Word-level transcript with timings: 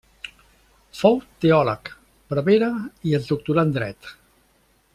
Fou 0.99 1.19
teòleg, 1.45 1.91
prevere 2.33 2.71
i 3.11 3.15
es 3.19 3.29
doctorà 3.33 3.67
en 3.69 3.75
dret. 3.77 4.09